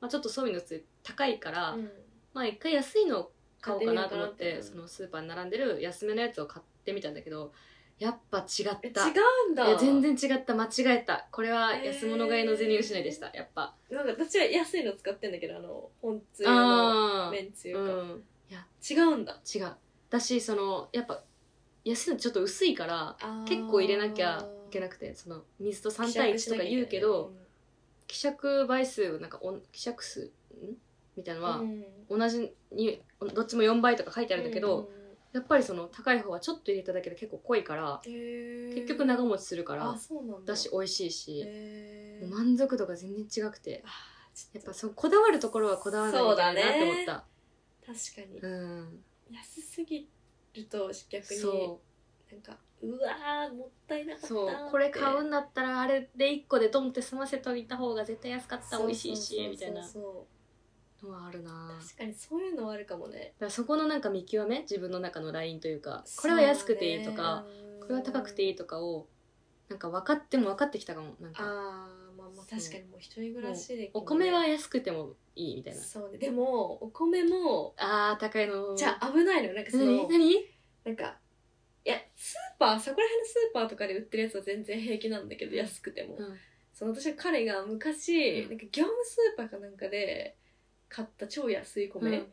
[0.01, 1.89] まあ、ちょっとそうめんのつゆ高いから、うん。
[2.33, 7.53] まあ一回安いのを買おうかなと思ってそのスーパーに並んでる安めのやつを買ってみたんだけど
[7.97, 9.13] やっぱ違っえた違
[9.47, 9.67] うんだ。
[9.67, 10.53] いや全然違った。
[10.53, 11.29] 間違えた。
[11.31, 13.73] これは安物買いの銭失いでしたやっぱ。
[13.89, 18.23] なんか私は安いの使ってんだけどあの本つゆのあめんつゆうが、ん。
[18.49, 19.39] いや違うんだ。
[19.55, 19.71] 違う
[20.09, 21.21] だしそのやっぱ
[21.83, 27.31] 安いのちょっと薄いから結構入れなきゃいけなくてその水と3対1とか言うけど
[28.07, 30.29] 希釈倍数なんかお希釈数ん？
[31.17, 31.61] みたいなのは
[32.09, 33.01] 同じに
[33.33, 34.89] どっちも4倍とか書いてあるんだけど、
[35.31, 39.95] やっぱりその高い方はちょっと入れただけで結構濃いから結結局長持ちするからだ。
[40.45, 41.45] だし美味しいし
[42.29, 43.83] 満足度が全然違くて
[44.53, 47.25] やっぱそうこだわるところはこだわらないといけないなって思った。
[47.87, 48.39] 確かに。
[48.39, 48.99] うん
[49.31, 50.09] 安すぎ
[50.53, 51.81] ると逆にそ
[52.31, 54.49] なんかうわーもったいなかったうそう。
[54.71, 59.83] これ買うんだったらあれで1個でドンって済ませといた方が絶対安かった美味しいしみたいな。
[59.83, 60.27] そ
[61.03, 61.51] のはあるな。
[61.51, 63.33] だか確かにそういうのはあるかもね。
[63.39, 64.61] らそこのなんか見極め？
[64.61, 66.03] 自分の中のラインというか。
[66.17, 67.45] これは安くていいとか、
[67.81, 69.07] これは高くていいいとかを
[69.69, 71.43] なんか分かっても分かってきたかもなんか。
[71.43, 71.87] あ
[72.49, 75.81] 確かにもう一人暮らしでお米は安くてもいいみたいな。
[75.81, 76.17] そうね。
[76.17, 78.75] でもお米もあー高いの。
[78.75, 79.53] じゃあ危ないのよ。
[79.53, 80.07] なんかその何？
[80.09, 80.35] 何？
[80.85, 81.17] なんか
[81.83, 86.37] いやスーパーそこら辺のスーパーとかで売ってるやつは全然平気なんだけど安くても、うん。
[86.73, 88.49] その私は彼が昔、うん。
[88.49, 90.37] なんか業務スーパーかなんかで
[90.89, 92.27] 買った超安い米、うん。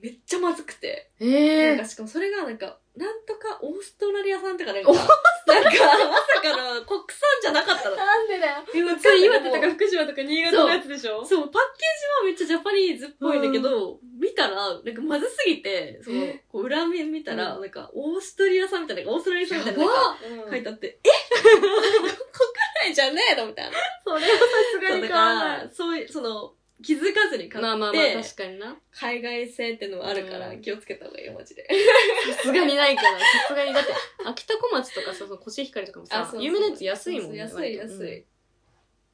[0.00, 7.96] めっちゃまずくて、ええなんかしかもそれがなんかなんとかオーストラリア産とかなんかなんかまさかの国産じゃなかったの。
[7.96, 8.62] なんでだよ。
[8.66, 11.24] 普通岩手とか福島とか新潟のやつでしょ？
[11.24, 17.60] そう、パッケージはめっちゃジャパニーズっぽいんだけど、見たら、なんかまずすぎて、そのえ、こう裏面見たら、うん。
[17.62, 21.08] なんか、オーストリア産みたいな、オーストラリア産みたいな、やなんかば書いてあって、え？
[21.50, 21.62] 国
[22.86, 23.46] 内じゃねえの？
[23.48, 23.76] みたいな。
[24.04, 24.26] それはさ
[24.72, 25.58] すがに買わない。
[25.64, 28.76] ら、そういう、その、気づかずに買って、まあまあまあ確かにな。
[28.92, 30.60] 海外製ってのもあるから、うん。
[30.60, 31.66] 気をつけた方がいいよ、マジで。
[32.36, 33.92] さすがにないからさすがにだって
[34.24, 38.24] 秋田小町とかさそのコシヒカリとかもさあそうそう有名なやつ安いもんね安い、安い。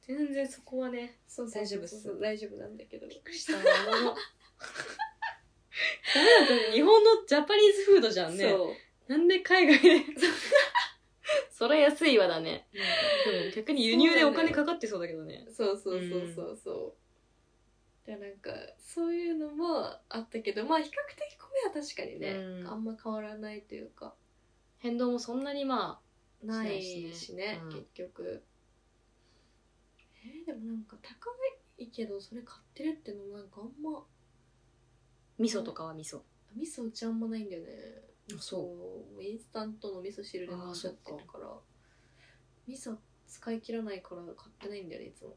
[0.07, 2.01] 全然そこはねそうそう大丈夫っす。
[2.01, 3.07] そう大丈夫なんだけど。
[3.07, 3.21] ダメ
[6.67, 8.49] だ日本のジャパニーズフードじゃんね。
[8.49, 8.73] そ
[9.07, 9.11] う。
[9.11, 10.03] なんで海外で？
[11.51, 12.67] それ安いわだね。
[12.73, 12.79] で
[13.45, 15.45] も逆に輸入でお金かかってそうだけどね。
[15.55, 17.00] そうそうそうそうそう。
[18.05, 21.31] でなんかそういうのもあったけどまあ比較的
[21.73, 22.67] 米は確かにね、うん。
[22.67, 24.13] あんま変わらないというか。
[24.79, 25.99] 変動もそんなにま
[26.43, 27.45] ないしないししね。
[27.45, 27.69] ねうん。
[27.69, 28.43] 結局。
[30.23, 31.29] えーでもなんか高
[31.77, 33.99] いけどそれ買ってるってのもなんかあんま。
[33.99, 34.01] あ
[35.37, 36.21] 味噌とかは味噌。
[36.55, 37.69] 味噌うちあんまないんだよね。
[38.35, 39.23] あそう。
[39.23, 41.47] インスタントの味噌汁で飲んじゃってるから。
[42.67, 42.95] 味噌
[43.27, 45.35] 使い切らないから買ってないんだよねいつも。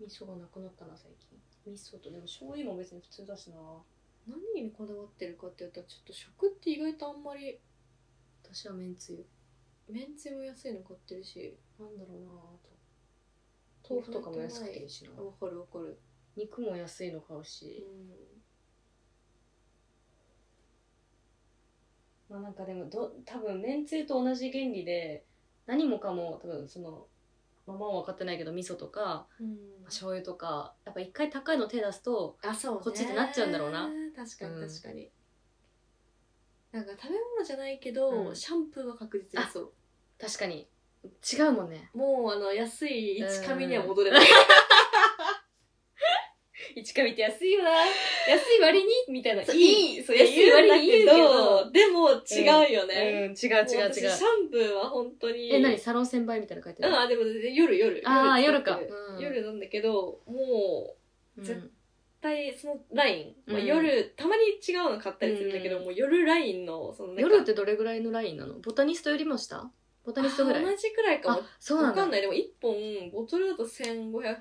[0.00, 1.38] 味噌がなくなったな最近
[1.70, 3.56] 味噌とでも醤油も別に普通だしな。
[4.26, 7.60] 何にこだわってるかって言ったらちょっと食って意外とあんまり。
[8.42, 9.26] 私はめんつゆ。
[9.88, 12.76] めんつゆも安いの買ってるしなんだろうなあと。
[13.88, 15.22] 豆腐とかも安くていいしな。
[15.22, 15.98] わかるわかる。
[16.36, 18.36] 肉も安いの買ううし、ん。
[22.28, 25.24] まあなんかでもど多分めんつゆと同じ原理で
[25.66, 27.06] 何もかも多分その
[27.66, 29.56] ママは分かってないけど味噌とかうん。
[29.86, 32.80] 醤油とかやっぱ一回高いの手出すとあそうね。
[32.84, 33.88] こっちってなっちゃうんだろうな。
[34.16, 34.60] 確かうん。
[34.60, 35.10] に確かに、
[36.72, 38.36] なんか食べ物じゃないけど、うん。
[38.36, 39.72] シャンプーは確実にそう。
[40.18, 40.68] 確かに。
[41.04, 41.90] 違うもんね。
[41.94, 44.26] もうあの安い一紙には戻れない、
[46.76, 47.70] 一紙って安いよな。
[48.28, 48.86] 安い割に？
[49.08, 49.42] みたいな。
[49.42, 49.46] い
[49.96, 53.92] いそう安い割に言うけどでも違うようんね、違うも違う違う。
[53.92, 55.50] 私シャンプーは本当に。
[55.54, 55.78] え何？
[55.78, 58.78] サロン専売みたいなの書いてるうんあでも夜夜あー夜か。
[58.78, 59.20] うん。
[59.20, 60.94] 夜なんだけども
[61.38, 61.70] ううん絶
[62.20, 65.84] 対そのライン、まあ、うん夜たまに違うの買ったりするんだけど、うん。
[65.84, 68.58] もう夜ラインのその夜ってどれぐらいのラインなの？
[68.58, 69.70] ボタニストよりも下？
[70.04, 70.62] ボタニストぐらい？
[70.64, 71.38] あ同じくらいかも。
[71.38, 72.20] あそうなわかんない。
[72.20, 74.36] でも1本ボトルだと1500円くらい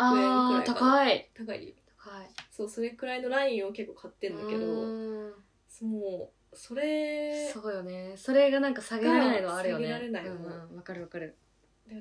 [0.65, 1.29] 高い。
[1.33, 1.73] 高い
[2.05, 2.27] 高い。
[2.51, 5.33] そうそれくらいのラインを結構買ってんだけどうん。
[5.81, 8.13] もうそれそうよね。
[8.15, 9.85] それがなんか下げられないのはあるよね。
[9.85, 11.35] 下げられないうんうんわかるわかる。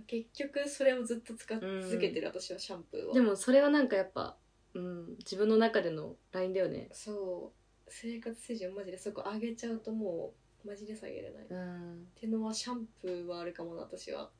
[0.07, 3.12] 結局それをずっと使い続けてる、私はシャンプーを。
[3.12, 4.37] でもそれはなんかやっぱ、
[4.75, 6.88] うん、自分の中でのラインだよね。
[6.93, 7.53] そ
[7.87, 7.90] う。
[7.90, 10.33] 生活水準マジでそこ上げちゃうとも
[10.64, 12.07] うマジで下げれない、っうん。
[12.14, 14.31] ていうのはシャンプーはあるかもな私は。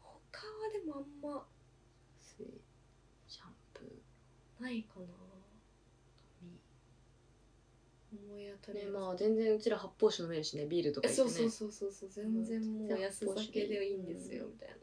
[0.00, 1.44] 他はでもあんま
[3.26, 4.02] シャンプ
[4.60, 5.06] ないかな。
[8.12, 11.14] 思い当たりーねまあ全然うちら発泡酒飲めるしねビールとかね。
[11.14, 12.08] そうそうそうそうそう。
[12.10, 14.74] 全然もう安酒でいいんですよみたいな。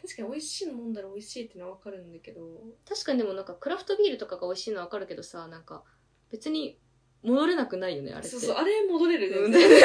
[0.00, 2.40] 確かに美味しいの飲んだら美味しいってのは分かるんだけど。
[2.88, 5.84] 確かにでもなんかクラフトビールとかが美味しいのはわかるけどさなんか
[6.30, 6.78] 別に
[7.22, 8.28] 戻れなくないよねあれって。
[8.30, 9.52] そうそうあれ戻れるうん。
[9.52, 9.80] 全 然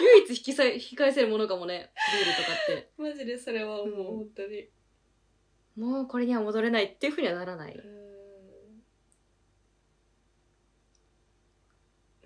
[0.00, 2.90] 唯一引きさ引き返せるものかもねビールとかって。
[3.00, 4.04] マジでそれはもううん。
[4.04, 4.68] 本当に
[5.76, 7.82] もうこれには戻れないっていうふうにはならない、うん。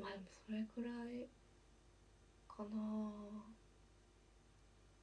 [0.02, 1.28] まあでもそれくらい
[2.48, 2.68] かな。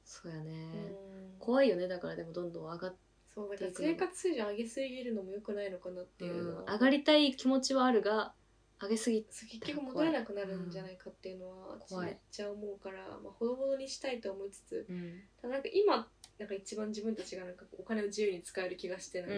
[0.04, 0.94] そうやね、
[1.32, 1.38] うん。
[1.38, 1.88] 怖いよね。
[1.88, 2.96] だからでもどんどん上がっ
[3.34, 8.32] そうだから生活水準上げすぎるのも良くないのかなっていうのは、上がりたい気持ちはあるが
[8.80, 12.06] 上げすぎ結局戻れなくなるんじゃないかっていうのは私怖い。
[12.06, 19.34] めっちゃ思うから、まあ、ほどほどにしたいと思いつつうん、ただなんか今なんか一番自分たちがなんかお金を自由に使える気がしてなんか、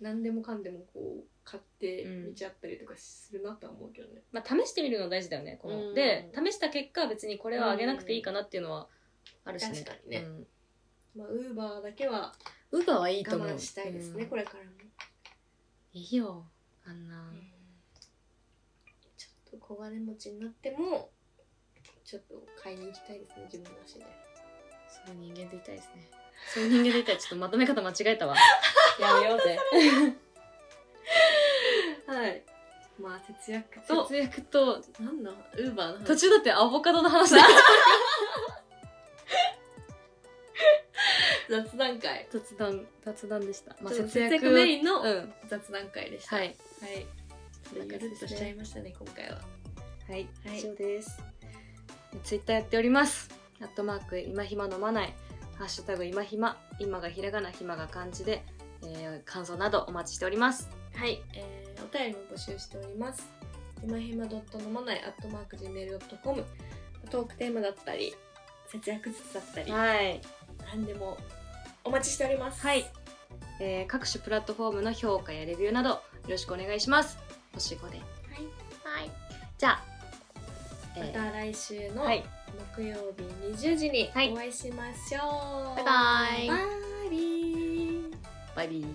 [0.00, 5.94] 何でもかんでもこう買って見ちゃったりとかするなとは思うけどね、まあ試してみるの大事だよねこの、うん。
[5.94, 8.88] で試した結果別にこれは上げなくていいかなっていうのは
[9.44, 9.80] あるしね。
[9.84, 10.26] 確かにね。
[11.16, 12.32] まあウーバーだけは
[12.70, 13.48] ウーバーはいいと思う。
[13.48, 14.30] 我慢したいですね、うん。
[14.30, 14.70] これからも、
[15.92, 16.46] いいよ
[16.84, 17.32] あんな、
[19.16, 21.10] ちょっと小金持ちになっても
[22.04, 24.06] ちょっと買いに行きたいですね自分の足で
[25.06, 26.08] そう人間でいたいですね。
[26.54, 28.36] そういう人間でいたいちょっとまとめ方間違えたわ。
[29.00, 29.58] やめようぜ。
[32.06, 32.42] はい。
[33.00, 33.80] まあ節約。
[33.86, 35.30] と節約となんだ？
[35.30, 36.04] ウーバーの話。
[36.06, 37.42] 途中だってアボカドの話だ。
[41.48, 42.28] 雑談会。
[42.30, 45.34] 雑談雑談でした、まあ、節約メインのうん。
[45.48, 46.36] 雑談会でした。
[46.36, 46.56] はい。
[46.80, 47.06] はい。
[47.72, 47.88] ちょっ
[48.20, 49.36] としちゃいましたね今回は。
[49.36, 50.58] はい、はい。
[50.58, 51.18] 以上です。
[52.24, 55.14] ツイッターやっておりますアットマーク今暇飲まない
[55.56, 58.44] ハッシュタグ今暇今がひらがな暇が漢字で、
[58.84, 60.68] えー感想などお待ちしております。
[60.94, 63.28] はい、えー、お便りも募集しております。
[63.82, 66.44] 今ひまドット飲まないアットマーク Gmail.com
[67.10, 68.14] トークテーマだったり
[68.66, 70.20] 節約術だったりはい、
[70.72, 71.18] 何でも
[71.84, 72.60] お待ちしております。
[72.66, 72.84] はい。
[73.60, 77.18] えー各種プラットフォームの評価やレビューなどよろしくお願いします。
[77.54, 77.98] 星5で。
[77.98, 78.06] はい、
[79.00, 79.10] はい、
[79.58, 79.91] じゃあ、
[80.96, 81.10] まえ。
[81.10, 82.24] ーた来週のはい。
[82.76, 83.22] 木曜日
[83.64, 84.32] 20時にはい。
[84.32, 86.48] お会いしましょう、バイバイ。
[86.48, 86.56] バ
[87.04, 88.02] イビー
[88.54, 88.86] バイビー。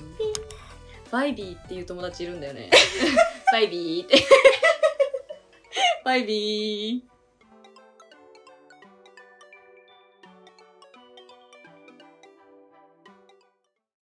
[1.11, 2.69] バイビーっていう友達いるんだよね。
[3.51, 4.23] バイビーって。
[6.03, 7.16] バイビー